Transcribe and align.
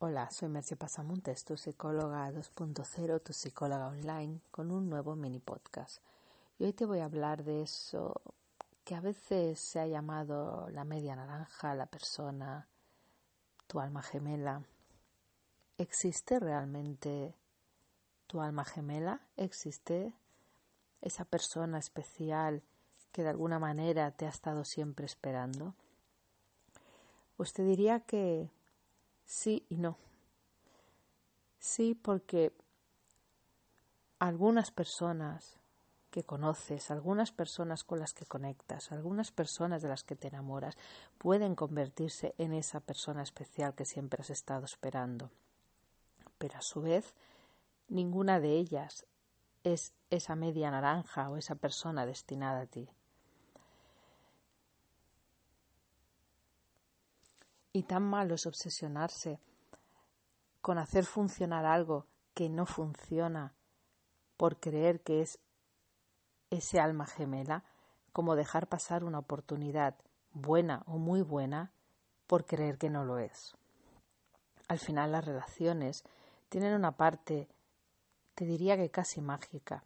Hola, 0.00 0.30
soy 0.30 0.48
Merce 0.48 0.76
Pasamontes, 0.76 1.44
tu 1.44 1.56
psicóloga 1.56 2.30
2.0, 2.30 3.20
tu 3.20 3.32
psicóloga 3.32 3.88
online, 3.88 4.40
con 4.52 4.70
un 4.70 4.88
nuevo 4.88 5.16
mini 5.16 5.40
podcast. 5.40 5.98
Y 6.56 6.66
hoy 6.66 6.72
te 6.72 6.86
voy 6.86 7.00
a 7.00 7.06
hablar 7.06 7.42
de 7.42 7.62
eso 7.62 8.22
que 8.84 8.94
a 8.94 9.00
veces 9.00 9.58
se 9.58 9.80
ha 9.80 9.88
llamado 9.88 10.68
la 10.70 10.84
media 10.84 11.16
naranja, 11.16 11.74
la 11.74 11.86
persona, 11.86 12.68
tu 13.66 13.80
alma 13.80 14.04
gemela. 14.04 14.62
¿Existe 15.78 16.38
realmente 16.38 17.34
tu 18.28 18.40
alma 18.40 18.64
gemela? 18.64 19.20
¿Existe 19.36 20.12
esa 21.00 21.24
persona 21.24 21.80
especial 21.80 22.62
que 23.10 23.24
de 23.24 23.30
alguna 23.30 23.58
manera 23.58 24.12
te 24.12 24.26
ha 24.26 24.30
estado 24.30 24.64
siempre 24.64 25.06
esperando? 25.06 25.74
Pues 27.36 27.52
te 27.52 27.64
diría 27.64 27.98
que 27.98 28.48
sí 29.28 29.64
y 29.68 29.76
no. 29.76 29.96
Sí, 31.60 31.94
porque 31.94 32.52
algunas 34.18 34.70
personas 34.70 35.58
que 36.10 36.24
conoces, 36.24 36.90
algunas 36.90 37.30
personas 37.30 37.84
con 37.84 38.00
las 38.00 38.14
que 38.14 38.24
conectas, 38.24 38.90
algunas 38.90 39.30
personas 39.30 39.82
de 39.82 39.88
las 39.88 40.02
que 40.02 40.16
te 40.16 40.28
enamoras, 40.28 40.76
pueden 41.18 41.54
convertirse 41.54 42.34
en 42.38 42.54
esa 42.54 42.80
persona 42.80 43.22
especial 43.22 43.74
que 43.74 43.84
siempre 43.84 44.22
has 44.22 44.30
estado 44.30 44.64
esperando. 44.64 45.30
Pero 46.38 46.56
a 46.56 46.62
su 46.62 46.80
vez, 46.80 47.14
ninguna 47.88 48.40
de 48.40 48.52
ellas 48.52 49.04
es 49.62 49.92
esa 50.08 50.36
media 50.36 50.70
naranja 50.70 51.28
o 51.28 51.36
esa 51.36 51.56
persona 51.56 52.06
destinada 52.06 52.62
a 52.62 52.66
ti. 52.66 52.88
Y 57.78 57.84
tan 57.84 58.02
malo 58.02 58.34
es 58.34 58.44
obsesionarse 58.44 59.38
con 60.60 60.78
hacer 60.78 61.04
funcionar 61.04 61.64
algo 61.64 62.08
que 62.34 62.48
no 62.48 62.66
funciona 62.66 63.54
por 64.36 64.58
creer 64.58 65.00
que 65.00 65.22
es 65.22 65.38
ese 66.50 66.80
alma 66.80 67.06
gemela, 67.06 67.62
como 68.12 68.34
dejar 68.34 68.66
pasar 68.66 69.04
una 69.04 69.20
oportunidad 69.20 69.94
buena 70.32 70.82
o 70.86 70.98
muy 70.98 71.22
buena 71.22 71.70
por 72.26 72.46
creer 72.46 72.78
que 72.78 72.90
no 72.90 73.04
lo 73.04 73.20
es. 73.20 73.54
Al 74.66 74.80
final 74.80 75.12
las 75.12 75.24
relaciones 75.24 76.02
tienen 76.48 76.74
una 76.74 76.96
parte, 76.96 77.48
te 78.34 78.44
diría 78.44 78.76
que 78.76 78.90
casi 78.90 79.20
mágica, 79.20 79.84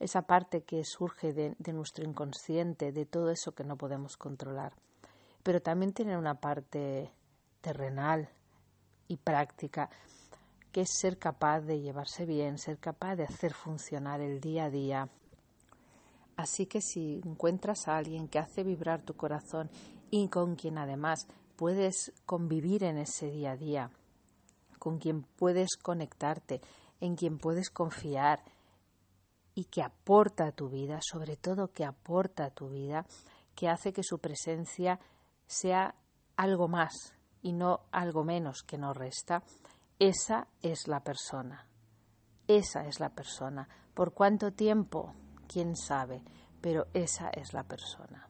esa 0.00 0.22
parte 0.22 0.64
que 0.64 0.82
surge 0.82 1.32
de, 1.32 1.54
de 1.60 1.72
nuestro 1.74 2.04
inconsciente, 2.04 2.90
de 2.90 3.06
todo 3.06 3.30
eso 3.30 3.54
que 3.54 3.62
no 3.62 3.76
podemos 3.76 4.16
controlar 4.16 4.72
pero 5.42 5.62
también 5.62 5.92
tienen 5.92 6.16
una 6.16 6.40
parte 6.40 7.12
terrenal 7.60 8.28
y 9.08 9.16
práctica, 9.16 9.90
que 10.72 10.82
es 10.82 10.90
ser 10.92 11.18
capaz 11.18 11.60
de 11.62 11.80
llevarse 11.80 12.26
bien, 12.26 12.58
ser 12.58 12.78
capaz 12.78 13.16
de 13.16 13.24
hacer 13.24 13.54
funcionar 13.54 14.20
el 14.20 14.40
día 14.40 14.66
a 14.66 14.70
día. 14.70 15.08
Así 16.36 16.66
que 16.66 16.80
si 16.80 17.20
encuentras 17.24 17.88
a 17.88 17.96
alguien 17.96 18.28
que 18.28 18.38
hace 18.38 18.62
vibrar 18.62 19.02
tu 19.02 19.14
corazón 19.14 19.68
y 20.10 20.28
con 20.28 20.56
quien 20.56 20.78
además 20.78 21.26
puedes 21.56 22.12
convivir 22.24 22.84
en 22.84 22.98
ese 22.98 23.30
día 23.30 23.52
a 23.52 23.56
día, 23.56 23.90
con 24.78 24.98
quien 24.98 25.22
puedes 25.22 25.76
conectarte, 25.76 26.60
en 27.00 27.16
quien 27.16 27.38
puedes 27.38 27.68
confiar 27.68 28.42
y 29.54 29.64
que 29.64 29.82
aporta 29.82 30.46
a 30.46 30.52
tu 30.52 30.68
vida, 30.70 31.00
sobre 31.02 31.36
todo 31.36 31.72
que 31.72 31.84
aporta 31.84 32.46
a 32.46 32.50
tu 32.50 32.70
vida, 32.70 33.06
que 33.54 33.68
hace 33.68 33.92
que 33.92 34.02
su 34.02 34.18
presencia 34.18 35.00
sea 35.46 35.94
algo 36.36 36.68
más 36.68 37.19
y 37.42 37.52
no 37.52 37.80
algo 37.90 38.24
menos 38.24 38.62
que 38.62 38.78
no 38.78 38.92
resta, 38.92 39.42
esa 39.98 40.48
es 40.62 40.88
la 40.88 41.00
persona. 41.00 41.66
Esa 42.46 42.86
es 42.86 43.00
la 43.00 43.10
persona. 43.10 43.68
¿Por 43.94 44.12
cuánto 44.12 44.52
tiempo? 44.52 45.14
¿Quién 45.46 45.76
sabe? 45.76 46.22
Pero 46.60 46.86
esa 46.94 47.28
es 47.30 47.52
la 47.52 47.64
persona. 47.64 48.28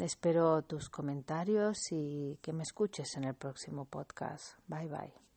Espero 0.00 0.62
tus 0.62 0.88
comentarios 0.88 1.92
y 1.92 2.38
que 2.42 2.52
me 2.52 2.62
escuches 2.62 3.16
en 3.16 3.24
el 3.24 3.34
próximo 3.34 3.84
podcast. 3.84 4.58
Bye 4.66 4.88
bye. 4.88 5.27